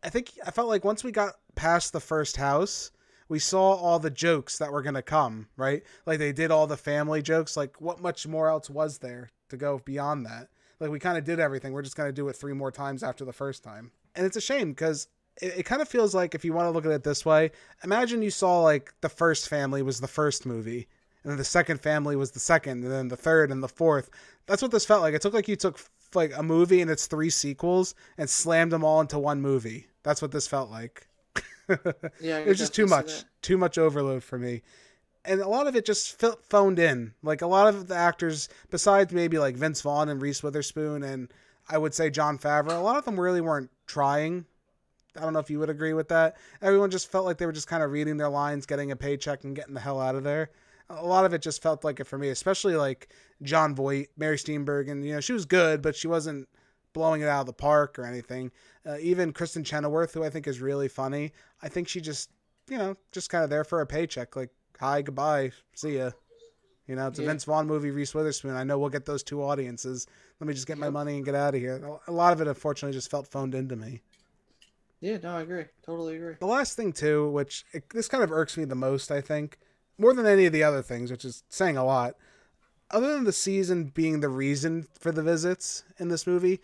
I 0.04 0.08
think 0.08 0.30
I 0.46 0.52
felt 0.52 0.68
like 0.68 0.84
once 0.84 1.02
we 1.02 1.10
got 1.10 1.34
past 1.56 1.92
the 1.92 2.00
first 2.00 2.36
house, 2.36 2.92
we 3.30 3.38
saw 3.38 3.74
all 3.74 4.00
the 4.00 4.10
jokes 4.10 4.58
that 4.58 4.72
were 4.72 4.82
gonna 4.82 5.02
come, 5.02 5.46
right? 5.56 5.84
Like 6.04 6.18
they 6.18 6.32
did 6.32 6.50
all 6.50 6.66
the 6.66 6.76
family 6.76 7.22
jokes. 7.22 7.56
Like, 7.56 7.80
what 7.80 8.02
much 8.02 8.26
more 8.26 8.48
else 8.48 8.68
was 8.68 8.98
there 8.98 9.30
to 9.48 9.56
go 9.56 9.80
beyond 9.84 10.26
that? 10.26 10.48
Like 10.80 10.90
we 10.90 10.98
kind 10.98 11.16
of 11.16 11.24
did 11.24 11.38
everything. 11.38 11.72
We're 11.72 11.82
just 11.82 11.96
gonna 11.96 12.12
do 12.12 12.28
it 12.28 12.34
three 12.34 12.54
more 12.54 12.72
times 12.72 13.04
after 13.04 13.24
the 13.24 13.32
first 13.32 13.62
time, 13.62 13.92
and 14.16 14.26
it's 14.26 14.36
a 14.36 14.40
shame 14.40 14.72
because 14.72 15.06
it, 15.40 15.58
it 15.58 15.62
kind 15.62 15.80
of 15.80 15.88
feels 15.88 16.12
like 16.12 16.34
if 16.34 16.44
you 16.44 16.52
want 16.52 16.66
to 16.66 16.72
look 16.72 16.84
at 16.84 16.90
it 16.90 17.04
this 17.04 17.24
way, 17.24 17.52
imagine 17.84 18.20
you 18.20 18.32
saw 18.32 18.60
like 18.62 18.92
the 19.00 19.08
first 19.08 19.48
family 19.48 19.80
was 19.80 20.00
the 20.00 20.08
first 20.08 20.44
movie, 20.44 20.88
and 21.22 21.30
then 21.30 21.38
the 21.38 21.44
second 21.44 21.80
family 21.80 22.16
was 22.16 22.32
the 22.32 22.40
second, 22.40 22.82
and 22.82 22.92
then 22.92 23.06
the 23.06 23.16
third 23.16 23.52
and 23.52 23.62
the 23.62 23.68
fourth. 23.68 24.10
That's 24.46 24.60
what 24.60 24.72
this 24.72 24.84
felt 24.84 25.02
like. 25.02 25.14
It 25.14 25.22
took 25.22 25.34
like 25.34 25.46
you 25.46 25.54
took 25.54 25.78
like 26.14 26.36
a 26.36 26.42
movie 26.42 26.80
and 26.80 26.90
its 26.90 27.06
three 27.06 27.30
sequels 27.30 27.94
and 28.18 28.28
slammed 28.28 28.72
them 28.72 28.82
all 28.82 29.00
into 29.00 29.20
one 29.20 29.40
movie. 29.40 29.86
That's 30.02 30.20
what 30.20 30.32
this 30.32 30.48
felt 30.48 30.68
like. 30.68 31.06
Yeah, 32.20 32.38
it 32.40 32.46
was 32.46 32.58
just 32.58 32.74
too 32.74 32.86
much, 32.86 33.24
too 33.42 33.56
much 33.56 33.78
overload 33.78 34.22
for 34.22 34.38
me. 34.38 34.62
And 35.24 35.40
a 35.40 35.48
lot 35.48 35.66
of 35.66 35.76
it 35.76 35.84
just 35.84 36.18
felt 36.18 36.44
phoned 36.44 36.78
in. 36.78 37.12
Like 37.22 37.42
a 37.42 37.46
lot 37.46 37.68
of 37.68 37.88
the 37.88 37.94
actors, 37.94 38.48
besides 38.70 39.12
maybe 39.12 39.38
like 39.38 39.56
Vince 39.56 39.82
Vaughn 39.82 40.08
and 40.08 40.20
Reese 40.20 40.42
Witherspoon, 40.42 41.02
and 41.02 41.32
I 41.68 41.78
would 41.78 41.94
say 41.94 42.10
Jon 42.10 42.38
Favreau, 42.38 42.78
a 42.78 42.82
lot 42.82 42.96
of 42.96 43.04
them 43.04 43.20
really 43.20 43.40
weren't 43.40 43.70
trying. 43.86 44.46
I 45.16 45.20
don't 45.20 45.32
know 45.32 45.40
if 45.40 45.50
you 45.50 45.58
would 45.58 45.70
agree 45.70 45.92
with 45.92 46.08
that. 46.08 46.36
Everyone 46.62 46.90
just 46.90 47.10
felt 47.10 47.24
like 47.24 47.38
they 47.38 47.46
were 47.46 47.52
just 47.52 47.66
kind 47.66 47.82
of 47.82 47.90
reading 47.90 48.16
their 48.16 48.28
lines, 48.28 48.66
getting 48.66 48.92
a 48.92 48.96
paycheck, 48.96 49.44
and 49.44 49.56
getting 49.56 49.74
the 49.74 49.80
hell 49.80 50.00
out 50.00 50.14
of 50.14 50.22
there. 50.22 50.50
A 50.88 51.04
lot 51.04 51.24
of 51.24 51.34
it 51.34 51.42
just 51.42 51.62
felt 51.62 51.84
like 51.84 52.00
it 52.00 52.04
for 52.04 52.18
me, 52.18 52.28
especially 52.28 52.76
like 52.76 53.08
Jon 53.42 53.74
Voight, 53.74 54.08
Mary 54.16 54.36
Steenburgen. 54.36 55.04
You 55.04 55.14
know, 55.14 55.20
she 55.20 55.32
was 55.32 55.44
good, 55.44 55.82
but 55.82 55.94
she 55.96 56.08
wasn't 56.08 56.48
blowing 56.92 57.22
it 57.22 57.28
out 57.28 57.40
of 57.40 57.46
the 57.46 57.52
park 57.52 57.98
or 57.98 58.04
anything. 58.04 58.50
Uh, 58.86 58.96
even 59.00 59.32
Kristin 59.32 59.64
Chenoweth, 59.64 60.14
who 60.14 60.24
I 60.24 60.30
think 60.30 60.46
is 60.46 60.60
really 60.60 60.88
funny, 60.88 61.32
I 61.62 61.68
think 61.68 61.88
she 61.88 62.00
just, 62.00 62.30
you 62.68 62.78
know, 62.78 62.96
just 63.12 63.30
kind 63.30 63.44
of 63.44 63.50
there 63.50 63.64
for 63.64 63.80
a 63.80 63.86
paycheck. 63.86 64.36
Like, 64.36 64.50
hi, 64.78 65.02
goodbye, 65.02 65.52
see 65.74 65.98
ya. 65.98 66.10
You 66.86 66.96
know, 66.96 67.06
it's 67.06 67.20
a 67.20 67.24
Vince 67.24 67.44
Vaughn 67.44 67.68
movie, 67.68 67.92
Reese 67.92 68.14
Witherspoon. 68.14 68.56
I 68.56 68.64
know 68.64 68.76
we'll 68.76 68.88
get 68.88 69.06
those 69.06 69.22
two 69.22 69.44
audiences. 69.44 70.08
Let 70.40 70.48
me 70.48 70.54
just 70.54 70.66
get 70.66 70.76
my 70.76 70.90
money 70.90 71.14
and 71.14 71.24
get 71.24 71.36
out 71.36 71.54
of 71.54 71.60
here. 71.60 71.80
A 72.08 72.10
lot 72.10 72.32
of 72.32 72.40
it, 72.40 72.48
unfortunately, 72.48 72.92
just 72.92 73.12
felt 73.12 73.28
phoned 73.28 73.54
into 73.54 73.76
me. 73.76 74.00
Yeah, 75.00 75.18
no, 75.22 75.36
I 75.36 75.42
agree. 75.42 75.64
Totally 75.84 76.16
agree. 76.16 76.34
The 76.40 76.46
last 76.46 76.76
thing 76.76 76.92
too, 76.92 77.30
which 77.30 77.64
it, 77.72 77.88
this 77.90 78.08
kind 78.08 78.24
of 78.24 78.32
irks 78.32 78.56
me 78.56 78.64
the 78.64 78.74
most, 78.74 79.10
I 79.10 79.20
think, 79.20 79.58
more 79.98 80.12
than 80.12 80.26
any 80.26 80.46
of 80.46 80.52
the 80.52 80.64
other 80.64 80.82
things, 80.82 81.10
which 81.10 81.24
is 81.24 81.44
saying 81.48 81.76
a 81.76 81.84
lot. 81.84 82.16
Other 82.90 83.14
than 83.14 83.24
the 83.24 83.32
season 83.32 83.84
being 83.84 84.18
the 84.18 84.28
reason 84.28 84.88
for 84.98 85.12
the 85.12 85.22
visits 85.22 85.84
in 85.98 86.08
this 86.08 86.26
movie, 86.26 86.60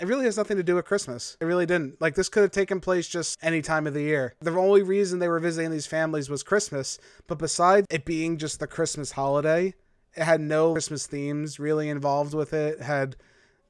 it 0.00 0.06
really 0.08 0.24
has 0.24 0.36
nothing 0.36 0.56
to 0.56 0.62
do 0.62 0.74
with 0.74 0.84
Christmas. 0.84 1.36
It 1.40 1.44
really 1.44 1.66
didn't. 1.66 2.00
Like 2.00 2.14
this 2.14 2.28
could 2.28 2.42
have 2.42 2.50
taken 2.50 2.80
place 2.80 3.06
just 3.08 3.38
any 3.42 3.62
time 3.62 3.86
of 3.86 3.94
the 3.94 4.02
year. 4.02 4.34
The 4.40 4.50
only 4.52 4.82
reason 4.82 5.18
they 5.18 5.28
were 5.28 5.38
visiting 5.38 5.70
these 5.70 5.86
families 5.86 6.28
was 6.28 6.42
Christmas, 6.42 6.98
but 7.26 7.38
besides 7.38 7.86
it 7.90 8.04
being 8.04 8.36
just 8.38 8.58
the 8.60 8.66
Christmas 8.66 9.12
holiday, 9.12 9.74
it 10.14 10.24
had 10.24 10.40
no 10.40 10.72
Christmas 10.72 11.06
themes 11.06 11.58
really 11.58 11.88
involved 11.88 12.34
with 12.34 12.52
it. 12.52 12.78
it 12.80 12.82
had 12.82 13.16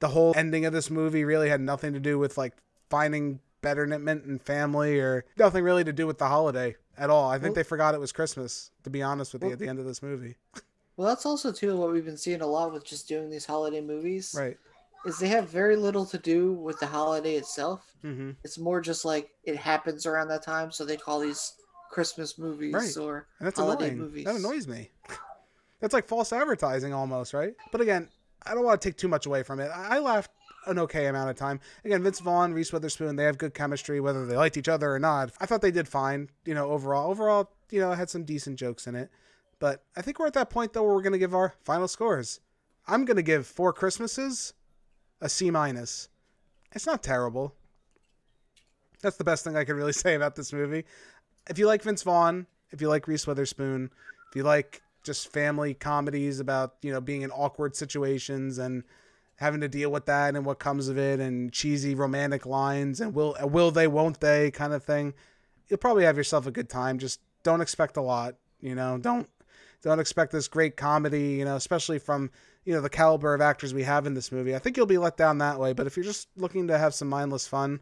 the 0.00 0.09
whole 0.09 0.33
ending 0.37 0.64
of 0.64 0.73
this 0.73 0.91
movie 0.91 1.25
really 1.25 1.49
had 1.49 1.61
nothing 1.61 1.93
to 1.93 2.00
do 2.00 2.19
with 2.19 2.37
like 2.38 2.55
finding 2.91 3.41
betterment 3.61 4.25
and 4.25 4.43
family 4.43 4.99
or 4.99 5.25
nothing 5.38 5.62
really 5.62 5.85
to 5.85 5.93
do 5.93 6.07
with 6.07 6.19
the 6.19 6.26
holiday 6.26 6.75
at 6.99 7.11
all. 7.11 7.29
I 7.31 7.35
think 7.35 7.50
Well- 7.50 7.55
they 7.55 7.62
forgot 7.62 7.95
it 7.95 8.00
was 8.00 8.11
Christmas, 8.11 8.71
to 8.85 8.91
be 8.91 9.02
honest 9.02 9.33
with 9.33 9.43
you, 9.43 9.49
Well- 9.49 9.52
at 9.52 9.59
the 9.61 9.69
end 9.69 9.79
of 9.79 9.85
this 9.85 10.02
movie. 10.02 10.37
Well, 10.95 11.09
that's 11.09 11.25
also 11.25 11.52
too 11.52 11.75
what 11.75 11.91
we've 11.91 12.05
been 12.05 12.19
seeing 12.19 12.43
a 12.43 12.47
lot 12.47 12.71
with 12.71 12.85
just 12.85 13.09
doing 13.09 13.31
these 13.31 13.47
holiday 13.47 13.81
movies. 13.81 14.35
Right. 14.38 14.59
Is 15.04 15.18
they 15.18 15.28
have 15.28 15.49
very 15.49 15.75
little 15.76 16.06
to 16.06 16.18
do 16.18 16.52
with 16.52 16.78
the 16.78 16.87
holiday 16.87 17.35
itself. 17.37 17.85
Mm-hmm. 18.04 18.30
It's 18.44 18.59
more 18.59 18.80
just 18.80 19.04
like 19.04 19.30
it 19.44 19.56
happens 19.56 20.06
around 20.06 20.28
that 20.28 20.42
time, 20.44 20.71
so 20.71 20.85
they 20.85 20.97
call 20.97 21.21
these 21.21 21.54
Christmas 21.90 22.38
movies 22.38 22.73
Right. 22.73 22.97
or 22.97 23.26
And 23.38 23.47
that's 23.47 23.59
holiday 23.59 23.87
annoying. 23.87 23.99
movies. 23.99 24.25
That 24.25 24.37
annoys 24.37 24.66
me. 24.68 24.90
That's 25.80 25.92
like 25.94 26.06
false 26.06 26.32
advertising 26.32 26.94
almost, 26.94 27.35
right? 27.35 27.54
But 27.73 27.80
again, 27.80 28.09
I 28.47 28.54
don't 28.54 28.64
want 28.64 28.80
to 28.80 28.88
take 28.88 28.97
too 28.97 29.09
much 29.09 29.26
away 29.26 29.42
from 29.42 29.59
it. 29.59 29.68
I 29.75 29.99
laughed 29.99 30.30
an 30.68 30.78
okay 30.78 31.06
amount 31.06 31.30
of 31.30 31.35
time. 31.37 31.59
Again, 31.85 32.04
Vince 32.04 32.21
Vaughn, 32.21 32.54
Reese 32.54 32.73
Witherspoon, 32.73 33.16
they 33.16 33.25
have 33.25 33.37
good 33.37 33.52
chemistry, 33.52 33.99
whether 33.99 34.25
they 34.25 34.37
liked 34.37 34.56
each 34.56 34.68
other 34.68 34.94
or 34.94 35.00
not. 35.00 35.32
I 35.40 35.47
thought 35.47 35.61
they 35.61 35.73
did 35.73 35.88
fine, 35.88 36.30
you 36.44 36.54
know, 36.54 36.71
overall. 36.71 37.11
Overall, 37.11 37.50
you 37.71 37.80
know, 37.80 37.90
it 37.90 37.97
had 37.97 38.11
some 38.11 38.23
decent 38.23 38.61
jokes 38.61 38.87
in 38.87 38.94
it. 38.94 39.11
But 39.59 39.82
I 39.97 40.02
think 40.02 40.21
we're 40.21 40.28
at 40.28 40.35
that 40.35 40.50
point 40.50 40.73
though 40.73 40.85
where 40.85 40.94
we're 40.94 41.02
gonna 41.02 41.18
give 41.18 41.35
our 41.35 41.54
final 41.64 41.88
scores. 41.88 42.38
I'm 42.87 43.04
gonna 43.04 43.23
give 43.23 43.44
Four 43.49 43.73
Christmases 43.73 44.54
a 45.23 45.29
C 45.29 45.50
minus. 45.50 46.09
It's 46.73 46.87
not 46.87 47.02
terrible. 47.02 47.55
That's 49.00 49.17
the 49.17 49.25
best 49.25 49.45
thing 49.45 49.57
I 49.57 49.64
could 49.64 49.76
really 49.76 49.93
say 50.05 50.14
about 50.14 50.37
this 50.37 50.52
movie. 50.52 50.85
If 51.49 51.59
you 51.59 51.67
like 51.67 51.83
Vince 51.83 52.02
Vaughn, 52.02 52.47
if 52.71 52.83
you 52.83 52.88
like 52.88 53.09
Reese 53.09 53.26
Witherspoon, 53.26 53.91
if 54.29 54.37
you 54.37 54.43
like 54.43 54.83
just 55.02 55.29
family 55.33 55.75
comedies 55.75 56.38
about 56.41 56.75
you 56.83 56.93
know 56.93 57.00
being 57.00 57.23
in 57.23 57.31
awkward 57.31 57.75
situations 57.75 58.59
and 58.59 58.85
having 59.37 59.61
to 59.61 59.69
deal 59.69 59.91
with 59.91 60.07
that 60.07 60.37
and 60.37 60.45
what 60.45 60.59
comes 60.61 60.88
of 60.88 60.97
it 60.97 61.19
and 61.19 61.52
cheesy 61.52 61.95
romantic 61.95 62.47
lines 62.47 63.00
and 63.00 63.14
will 63.14 63.37
will 63.43 63.71
they 63.71 63.88
won't 63.88 64.21
they 64.21 64.50
kind 64.50 64.73
of 64.73 64.85
thing, 64.85 65.14
you'll 65.69 65.79
probably 65.79 66.05
have 66.05 66.17
yourself 66.17 66.47
a 66.47 66.50
good 66.50 66.69
time. 66.69 66.99
Just 66.99 67.21
don't 67.43 67.61
expect 67.61 67.97
a 67.97 68.02
lot, 68.02 68.37
you 68.61 68.75
know. 68.75 68.99
Don't 68.99 69.29
don't 69.83 70.01
expect 70.01 70.33
this 70.33 70.49
great 70.49 70.77
comedy, 70.77 71.33
you 71.33 71.45
know, 71.45 71.57
especially 71.57 71.99
from 71.99 72.31
you 72.65 72.73
know 72.73 72.81
the 72.81 72.89
caliber 72.89 73.35
of 73.35 73.41
actors 73.41 73.75
we 73.75 73.83
have 73.83 74.07
in 74.07 74.15
this 74.15 74.33
movie. 74.33 74.55
I 74.55 74.59
think 74.59 74.77
you'll 74.77 74.87
be 74.87 74.99
let 74.99 75.17
down 75.17 75.39
that 75.39 75.59
way. 75.59 75.73
But 75.73 75.87
if 75.87 75.97
you're 75.97 76.05
just 76.05 76.29
looking 76.37 76.69
to 76.69 76.79
have 76.79 76.95
some 76.95 77.09
mindless 77.09 77.47
fun, 77.47 77.81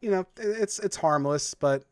you 0.00 0.10
know, 0.10 0.26
it's 0.36 0.78
it's 0.78 0.96
harmless, 0.96 1.54
but 1.54 1.84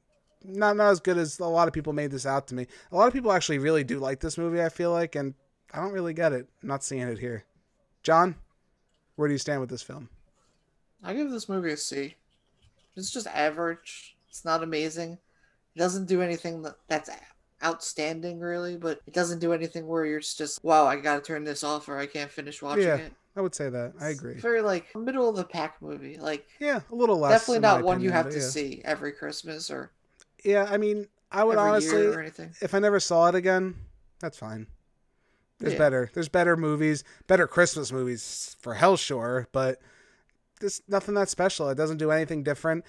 not 0.44 0.76
not 0.76 0.90
as 0.90 1.00
good 1.00 1.16
as 1.16 1.38
a 1.38 1.46
lot 1.46 1.68
of 1.68 1.74
people 1.74 1.92
made 1.92 2.10
this 2.10 2.26
out 2.26 2.46
to 2.48 2.54
me. 2.54 2.66
A 2.92 2.96
lot 2.96 3.08
of 3.08 3.12
people 3.12 3.32
actually 3.32 3.58
really 3.58 3.84
do 3.84 3.98
like 3.98 4.20
this 4.20 4.38
movie. 4.38 4.62
I 4.62 4.68
feel 4.68 4.92
like, 4.92 5.14
and 5.14 5.34
I 5.72 5.80
don't 5.80 5.92
really 5.92 6.14
get 6.14 6.32
it. 6.32 6.46
I'm 6.62 6.68
not 6.68 6.84
seeing 6.84 7.02
it 7.02 7.18
here. 7.18 7.44
John, 8.02 8.36
where 9.16 9.28
do 9.28 9.32
you 9.32 9.38
stand 9.38 9.60
with 9.60 9.70
this 9.70 9.82
film? 9.82 10.10
I 11.02 11.14
give 11.14 11.30
this 11.30 11.48
movie 11.48 11.72
a 11.72 11.76
C. 11.76 12.16
It's 12.96 13.10
just 13.10 13.26
average. 13.26 14.16
It's 14.28 14.44
not 14.44 14.62
amazing. 14.62 15.18
It 15.74 15.78
doesn't 15.78 16.06
do 16.06 16.22
anything 16.22 16.64
that's 16.88 17.10
outstanding, 17.62 18.40
really, 18.40 18.76
but 18.76 19.00
it 19.06 19.14
doesn't 19.14 19.38
do 19.38 19.52
anything 19.52 19.86
where 19.86 20.04
you're 20.04 20.20
just, 20.20 20.62
wow, 20.64 20.86
I 20.86 20.96
gotta 20.96 21.20
turn 21.22 21.44
this 21.44 21.62
off 21.64 21.88
or 21.88 21.98
I 21.98 22.06
can't 22.06 22.30
finish 22.30 22.62
watching 22.62 22.84
Yeah, 22.84 22.96
it. 22.96 23.12
I 23.36 23.40
would 23.40 23.54
say 23.54 23.68
that. 23.68 23.92
I 24.00 24.08
It's 24.08 24.20
agree. 24.20 24.34
Very 24.34 24.62
like 24.62 24.94
middle 24.94 25.28
of 25.28 25.36
the 25.36 25.44
pack 25.44 25.80
movie. 25.80 26.18
Like 26.18 26.46
Yeah, 26.60 26.80
a 26.90 26.94
little 26.94 27.18
less. 27.18 27.40
definitely 27.40 27.60
not 27.60 27.82
one 27.84 28.00
you 28.00 28.10
have 28.10 28.30
to 28.30 28.38
yeah. 28.38 28.46
see 28.48 28.82
every 28.84 29.12
Christmas 29.12 29.70
or 29.70 29.90
Yeah, 30.44 30.66
I 30.70 30.76
mean, 30.76 31.08
I 31.30 31.44
would 31.44 31.58
honestly, 31.58 32.06
or 32.06 32.20
anything. 32.20 32.54
if 32.60 32.74
I 32.74 32.78
never 32.78 33.00
saw 33.00 33.28
it 33.28 33.34
again, 33.34 33.74
that's 34.20 34.38
fine. 34.38 34.66
There's 35.58 35.72
Yeah. 35.72 35.78
better. 35.78 36.10
There's 36.12 36.28
better 36.28 36.56
movies, 36.56 37.04
better 37.26 37.46
Christmas 37.46 37.92
movies 37.92 38.56
for 38.60 38.74
hell 38.74 38.96
sure, 38.96 39.48
but 39.52 39.80
there's 40.60 40.82
nothing 40.88 41.14
that 41.14 41.28
special. 41.28 41.68
It 41.68 41.74
doesn't 41.76 41.96
do 41.98 42.10
anything 42.10 42.42
different. 42.42 42.84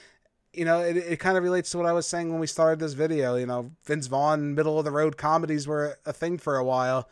You 0.58 0.66
know, 0.66 0.80
it, 0.80 0.98
it 0.98 1.20
kind 1.20 1.38
of 1.38 1.44
relates 1.44 1.70
to 1.72 1.78
what 1.78 1.86
I 1.86 1.92
was 1.94 2.08
saying 2.08 2.30
when 2.32 2.40
we 2.40 2.48
started 2.48 2.80
this 2.80 2.94
video. 2.94 3.36
You 3.36 3.46
know, 3.46 3.72
Vince 3.86 4.08
Vaughn 4.08 4.56
middle 4.56 4.80
of 4.80 4.86
the 4.86 4.92
road 4.92 5.18
comedies 5.18 5.68
were 5.68 5.98
a 6.06 6.14
thing 6.14 6.38
for 6.38 6.58
a 6.58 6.64
while. 6.64 7.10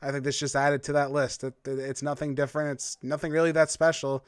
I 0.00 0.10
think 0.12 0.24
this 0.24 0.38
just 0.38 0.54
added 0.56 0.82
to 0.84 0.92
that 0.94 1.10
list. 1.10 1.44
It, 1.44 1.54
it- 1.66 1.78
it's 1.78 2.02
nothing 2.02 2.34
different. 2.34 2.70
It's 2.72 2.96
nothing 3.02 3.32
really 3.32 3.52
that 3.52 3.70
special. 3.70 4.24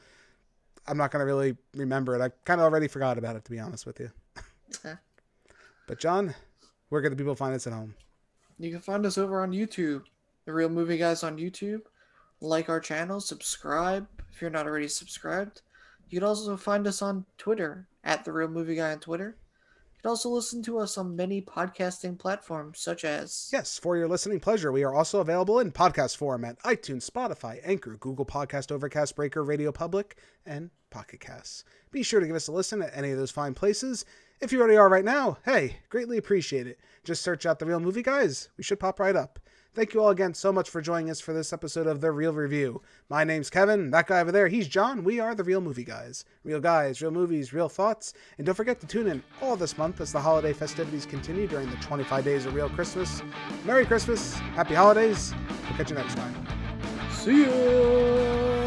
I'm 0.87 0.97
not 0.97 1.11
going 1.11 1.21
to 1.21 1.25
really 1.25 1.55
remember 1.75 2.15
it. 2.15 2.21
I 2.21 2.29
kind 2.45 2.59
of 2.59 2.65
already 2.65 2.87
forgot 2.87 3.17
about 3.17 3.35
it, 3.35 3.45
to 3.45 3.51
be 3.51 3.59
honest 3.59 3.85
with 3.85 3.99
you. 3.99 4.11
but, 5.87 5.99
John, 5.99 6.33
where 6.89 7.01
can 7.01 7.11
the 7.11 7.15
people 7.15 7.35
find 7.35 7.53
us 7.53 7.67
at 7.67 7.73
home? 7.73 7.95
You 8.59 8.71
can 8.71 8.79
find 8.81 9.05
us 9.05 9.17
over 9.17 9.41
on 9.41 9.51
YouTube, 9.51 10.03
The 10.45 10.53
Reel 10.53 10.69
Movie 10.69 10.97
Guys 10.97 11.23
on 11.23 11.37
YouTube. 11.37 11.81
Like 12.41 12.69
our 12.69 12.79
channel, 12.79 13.21
subscribe 13.21 14.07
if 14.31 14.41
you're 14.41 14.49
not 14.49 14.65
already 14.65 14.87
subscribed. 14.87 15.61
You 16.11 16.19
can 16.19 16.27
also 16.27 16.57
find 16.57 16.85
us 16.87 17.01
on 17.01 17.25
Twitter 17.37 17.87
at 18.03 18.25
The 18.25 18.33
Reel 18.33 18.49
Movie 18.49 18.75
Guy 18.75 18.91
on 18.91 18.99
Twitter. 18.99 19.37
You 19.95 20.01
can 20.01 20.09
also 20.09 20.27
listen 20.27 20.61
to 20.63 20.77
us 20.77 20.97
on 20.97 21.15
many 21.15 21.41
podcasting 21.41 22.19
platforms 22.19 22.81
such 22.81 23.05
as 23.05 23.49
Yes, 23.53 23.79
for 23.79 23.95
your 23.95 24.09
listening 24.09 24.41
pleasure, 24.41 24.73
we 24.73 24.83
are 24.83 24.93
also 24.93 25.21
available 25.21 25.59
in 25.59 25.71
podcast 25.71 26.17
form 26.17 26.43
at 26.43 26.59
iTunes, 26.63 27.09
Spotify, 27.09 27.61
Anchor, 27.63 27.95
Google 27.95 28.25
Podcast, 28.25 28.73
Overcast, 28.73 29.15
Breaker, 29.15 29.41
Radio 29.41 29.71
Public, 29.71 30.17
and 30.45 30.69
Pocket 30.89 31.21
Casts. 31.21 31.63
Be 31.91 32.03
sure 32.03 32.19
to 32.19 32.27
give 32.27 32.35
us 32.35 32.49
a 32.49 32.51
listen 32.51 32.81
at 32.81 32.91
any 32.93 33.11
of 33.11 33.17
those 33.17 33.31
fine 33.31 33.53
places. 33.53 34.03
If 34.41 34.51
you 34.51 34.59
already 34.59 34.75
are 34.75 34.89
right 34.89 35.05
now, 35.05 35.37
hey, 35.45 35.77
greatly 35.87 36.17
appreciate 36.17 36.67
it. 36.67 36.77
Just 37.05 37.21
search 37.21 37.45
out 37.45 37.59
The 37.59 37.65
Reel 37.65 37.79
Movie 37.79 38.03
Guys. 38.03 38.49
We 38.57 38.65
should 38.65 38.81
pop 38.81 38.99
right 38.99 39.15
up. 39.15 39.39
Thank 39.73 39.93
you 39.93 40.01
all 40.03 40.09
again 40.09 40.33
so 40.33 40.51
much 40.51 40.69
for 40.69 40.81
joining 40.81 41.09
us 41.09 41.21
for 41.21 41.31
this 41.33 41.53
episode 41.53 41.87
of 41.87 42.01
The 42.01 42.11
Reel 42.11 42.33
Review. 42.33 42.81
My 43.07 43.23
name's 43.23 43.49
Kevin. 43.49 43.89
That 43.91 44.05
guy 44.05 44.19
over 44.19 44.29
there, 44.29 44.49
he's 44.49 44.67
John. 44.67 45.01
We 45.01 45.21
are 45.21 45.33
The 45.33 45.45
Reel 45.45 45.61
Movie 45.61 45.85
Guys. 45.85 46.25
Real 46.43 46.59
guys, 46.59 47.01
real 47.01 47.11
movies, 47.11 47.53
real 47.53 47.69
thoughts. 47.69 48.13
And 48.37 48.45
don't 48.45 48.53
forget 48.53 48.81
to 48.81 48.87
tune 48.87 49.07
in 49.07 49.23
all 49.41 49.55
this 49.55 49.77
month 49.77 50.01
as 50.01 50.11
the 50.11 50.19
holiday 50.19 50.51
festivities 50.51 51.05
continue 51.05 51.47
during 51.47 51.69
the 51.69 51.77
25 51.77 52.25
days 52.25 52.45
of 52.45 52.53
Reel 52.53 52.67
Christmas. 52.67 53.21
Merry 53.63 53.85
Christmas, 53.85 54.33
Happy 54.33 54.73
Holidays. 54.73 55.33
We'll 55.69 55.77
catch 55.77 55.89
you 55.89 55.95
next 55.95 56.15
time. 56.15 56.35
See 57.11 57.43
ya! 57.45 58.60